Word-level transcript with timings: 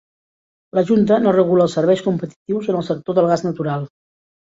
La 0.77 0.83
Junta 0.91 1.19
no 1.25 1.33
regula 1.35 1.67
els 1.69 1.75
serveis 1.77 2.01
competitius 2.05 2.71
en 2.73 2.79
el 2.79 2.87
sector 2.89 3.19
del 3.19 3.29
gas 3.33 3.45
natural. 3.49 3.87